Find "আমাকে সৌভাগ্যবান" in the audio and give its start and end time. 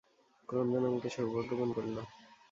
0.89-1.69